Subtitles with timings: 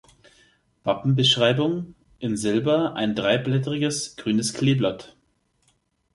[0.83, 5.15] Wappenbeschreibung: In Silber ein dreiblättriges grünes Kleeblatt.